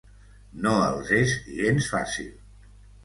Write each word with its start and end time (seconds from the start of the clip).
No 0.63 0.71
els 0.85 1.11
és 1.19 1.35
gens 1.59 1.91
fàcil. 1.93 2.33